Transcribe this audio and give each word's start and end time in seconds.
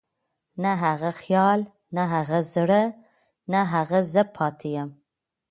نه 0.63 0.71
هغه 0.83 1.11
خيال، 1.21 1.59
نه 1.95 2.03
هغه 2.13 2.39
زړه، 2.53 2.83
نه 3.51 3.59
هغه 3.73 3.99
زه 4.13 4.21
پاتې 4.35 4.69
يم 4.77 4.89